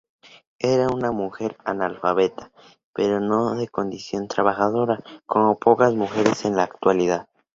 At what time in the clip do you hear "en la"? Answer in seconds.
6.45-6.63